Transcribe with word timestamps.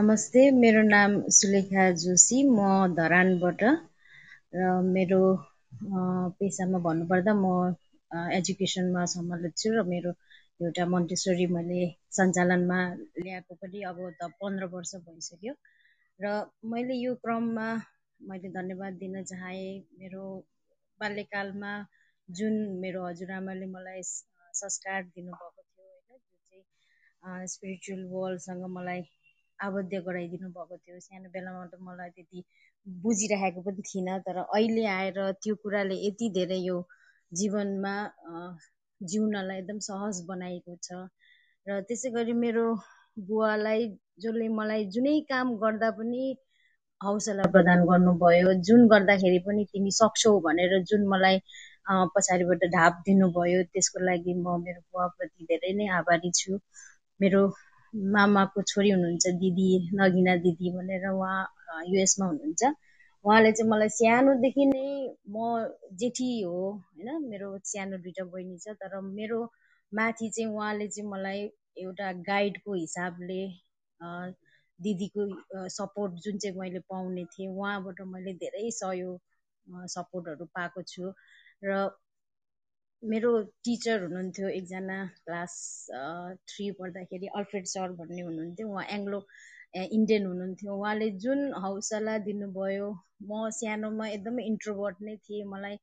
नमस्ते 0.00 0.42
मेरो 0.50 0.82
नाम 0.82 1.14
सुलेखा 1.28 1.82
जोशी 1.94 2.36
म 2.48 2.60
धरानबाट 2.94 3.62
र 4.54 4.68
मेरो 4.86 5.18
पेसामा 6.38 6.78
भन्नुपर्दा 6.78 7.32
म 7.36 7.50
एजुकेसनमा 8.36 9.02
सम्हाल्दै 9.14 9.50
छु 9.54 9.72
र 9.74 9.84
मेरो 9.90 10.12
एउटा 10.60 10.86
मन्टेश्वरी 10.86 11.46
मैले 11.56 11.82
सञ्चालनमा 12.18 12.78
ल्याएको 13.18 13.58
पनि 13.60 13.82
अब 13.90 14.00
त 14.16 14.30
पन्ध्र 14.40 14.70
वर्ष 14.72 14.94
भइसक्यो 15.04 15.54
र 16.20 16.32
मैले 16.70 16.94
यो 16.96 17.12
क्रममा 17.20 17.68
मैले 18.20 18.54
धन्यवाद 18.56 18.98
दिन 19.02 19.22
चाहे। 19.24 19.68
मेरो 20.00 20.24
बाल्यकालमा 21.00 21.72
जुन 22.28 22.54
मेरो 22.80 23.06
हजुरआमाले 23.06 23.66
मलाई 23.76 24.02
संस्कार 24.54 25.00
दिनुभएको 25.14 25.62
थियो 25.62 25.86
होइन 25.86 26.20
जुन 26.20 26.40
चाहिँ 26.42 27.48
स्पिरिचुअल 27.48 28.04
वर्ल्डसँग 28.12 28.70
मलाई 28.72 29.02
आबद्ध 29.66 29.92
गराइदिनु 30.08 30.48
भएको 30.56 30.76
थियो। 30.76 30.98
सानो 31.06 31.28
बेलामा 31.36 31.64
त 31.72 31.80
मलाई 31.88 32.10
त्यति 32.16 32.44
बुझिराखेको 32.86 33.60
पनि 33.66 33.82
थिइनँ 33.88 34.18
तर 34.26 34.36
अहिले 34.44 34.84
आएर 34.98 35.18
त्यो 35.42 35.54
कुराले 35.62 35.96
यति 36.06 36.28
धेरै 36.36 36.60
यो 36.66 36.76
जीवनमा 37.32 37.94
जिउनलाई 39.00 39.58
एकदम 39.58 39.78
सहज 39.88 40.22
बनाएको 40.28 40.76
छ। 40.86 41.00
र 41.66 41.80
त्यसै 41.88 42.10
गरी 42.16 42.32
मेरो 42.44 42.66
बुवालाई 43.28 43.88
जसले 44.24 44.48
मलाई 44.60 44.84
जुनै 44.94 45.16
काम 45.32 45.56
गर्दा 45.62 45.90
पनि 45.98 46.22
हौसला 47.00 47.44
प्रदान 47.52 47.84
गर्नुभयो 47.90 48.52
जुन 48.68 48.86
गर्दाखेरि 48.92 49.38
पनि 49.46 49.64
तिमी 49.72 49.90
सक्छौ 49.98 50.32
भनेर 50.46 50.72
जुन 50.90 51.06
मलाई 51.12 51.40
पछाडिबाट 52.14 52.64
ढाप 52.74 53.02
दिनुभयो 53.06 53.62
त्यसको 53.72 54.04
लागि 54.08 54.34
म 54.34 54.56
मेरो 54.64 54.80
बुवाप्रति 54.80 55.44
धेरै 55.50 55.72
नै 55.78 55.86
आभारी 55.98 56.30
छु। 56.40 56.58
मेरो 57.20 57.40
मामाको 57.94 58.62
छोरी 58.64 58.90
हुनुहुन्छ 58.90 59.26
दिदी 59.40 59.68
नगिना 59.94 60.36
दिदी 60.44 60.70
भनेर 60.76 61.06
उहाँ 61.10 61.38
युएसमा 61.88 62.26
हुनुहुन्छ। 62.26 62.62
उहाँले 63.24 63.52
चाहिँ 63.52 63.70
मलाई 63.70 63.88
सानोदेखि 63.94 64.64
नै 64.66 64.84
म 65.28 65.36
जेठी 66.00 66.28
हो 66.42 66.60
होइन? 66.70 67.08
मेरो 67.30 67.48
सानो 67.64 67.96
दुइटा 67.98 68.24
बहिनी 68.32 68.56
छ 68.58 68.74
तर 68.80 69.00
मेरो 69.02 69.40
माथि 69.92 70.28
चाहिँ 70.30 70.50
उहाँले 70.50 70.86
चाहिँ 70.88 71.08
मलाई 71.10 71.40
एउटा 71.78 72.12
गाइडको 72.28 72.74
हिसाबले 72.74 73.40
दिदीको 74.80 75.22
सपोर्ट 75.70 76.12
जुन 76.24 76.38
चाहिँ 76.38 76.56
मैले 76.58 76.78
पाउने 76.88 77.24
थिएँ 77.34 77.48
उहाँबाट 77.50 78.00
मैले 78.06 78.32
धेरै 78.42 78.70
सहयोग 78.72 79.86
सपोर्टहरू 79.88 80.44
पाएको 80.54 80.82
छु। 80.84 81.12
र 81.62 81.88
मेरो 83.02 83.30
टिचर 83.64 84.02
हुनुहुन्थ्यो 84.02 84.48
एकजना 84.56 84.96
क्लास 85.26 85.52
थ्री 86.50 86.70
पढ्दाखेरि 86.80 87.26
अल्फ्रेड 87.38 87.66
सर 87.66 87.92
भन्ने 88.00 88.22
हुनुहुन्थ्यो। 88.22 88.66
उहाँ 88.72 88.84
एङ्ग्लो 88.96 89.20
इन्डियन 89.98 90.26
हुनुहुन्थ्यो। 90.26 90.74
उहाँले 90.80 91.08
जुन 91.24 91.40
हौसला 91.64 92.16
दिनुभयो 92.26 92.90
म 93.30 93.48
सानोमा 93.58 94.08
एकदमै 94.08 94.44
इन्ट्रोभर्ट 94.50 95.00
नै 95.08 95.14
थिएँ। 95.28 95.44
मलाई 95.52 95.78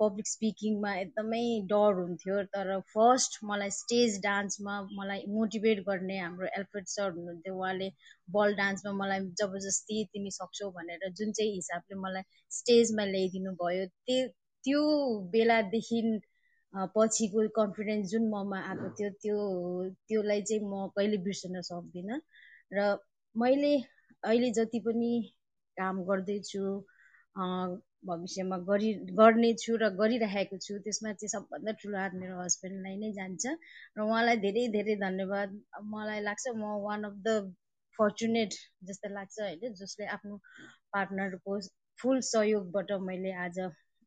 पब्लिक 0.00 0.28
स्पिकिङमा 0.28 0.94
एकदमै 1.00 1.42
डर 1.74 1.92
हुन्थ्यो। 2.00 2.38
तर 2.56 2.72
फर्स्ट 2.94 3.38
मलाई 3.50 3.70
स्टेज 3.80 4.18
डान्समा 4.28 4.80
मलाई 5.00 5.22
मोटिभेट 5.36 5.84
गर्ने 5.90 6.18
हाम्रो 6.18 6.48
एल्फ्रेड 6.60 6.86
सर 6.94 7.10
हुनुहुन्थ्यो। 7.18 7.54
उहाँले 7.58 7.90
बल 8.38 8.54
डान्समा 8.62 8.92
मलाई 9.02 9.28
जबरजस्ती 9.42 10.04
तिमी 10.16 10.30
सक्छौ 10.38 10.70
भनेर 10.80 11.08
जुन 11.20 11.32
चाहिँ 11.40 11.54
हिसाबले 11.60 12.00
मलाई 12.06 12.28
स्टेजमा 12.60 13.04
ल्याइदिनु 13.12 13.54
भयो 13.62 13.86
त्यो 13.86 14.26
त्यो 14.64 14.82
बेलादेखि 15.36 16.02
पछिको 16.74 17.46
कन्फिडेन्स 17.56 18.10
जुन 18.10 18.28
ममा 18.30 18.58
आएको 18.70 18.88
थियो 18.98 19.10
त्यो 19.22 19.36
त्योलाई 20.08 20.42
चाहिँ 20.42 20.62
म 20.64 20.86
कहिले 20.96 21.18
बिर्सन 21.24 21.60
सक्दिनँ। 21.62 22.20
र 22.72 22.86
मैले 23.34 23.72
अहिले 24.22 24.50
जति 24.52 24.80
पनि 24.86 25.10
काम 25.76 26.02
गर्दैछु 26.04 26.62
भविष्यमा 28.08 28.56
गरि 28.68 28.90
गर्नेछु 29.18 29.76
र 29.76 29.88
गरिरहेको 29.96 30.58
छु 30.58 30.78
त्यसमा 30.84 31.12
चाहिँ 31.12 31.30
सबभन्दा 31.30 31.72
ठुलो 31.80 31.98
हात 31.98 32.12
मेरो 32.14 32.36
हस्बेन्डलाई 32.40 32.96
नै 32.96 33.10
जान्छ। 33.12 33.44
र 33.96 33.98
उहाँलाई 34.02 34.36
धेरै 34.44 34.66
धेरै 34.76 34.96
धन्यवाद। 34.98 35.48
मलाई 35.94 36.20
लाग्छ 36.20 36.44
म 36.54 36.76
वान 36.84 37.04
अफ 37.04 37.14
द 37.26 37.28
फर्चुनेट 37.98 38.52
जस्तो 38.84 39.08
लाग्छ 39.14 39.36
होइन 39.40 39.74
जसले 39.74 40.06
आफ्नो 40.16 40.36
पार्टनरको 40.92 41.58
फुल 41.98 42.20
सहयोगबाट 42.26 42.92
मैले 43.02 43.32
आज 43.44 43.58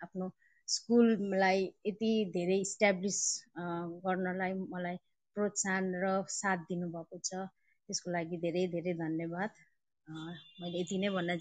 आफ्नो 0.00 0.30
स्कुललाई 0.68 1.60
यति 1.86 2.10
धेरै 2.32 2.56
इस्ट्याब्लिस 2.60 3.18
गर्नलाई 4.04 4.52
मलाई 4.72 4.96
प्रोत्साहन 5.36 5.86
र 6.02 6.10
साथ 6.32 6.64
दिनुभएको 6.68 7.18
छ। 7.22 7.46
त्यसको 7.88 8.10
लागि 8.10 8.36
धेरै 8.40 8.64
धेरै 8.72 8.94
धन्यवाद। 8.98 9.50
मैले 10.60 10.80
यति 10.80 10.98
नै 10.98 11.08
भन्न 11.14 11.36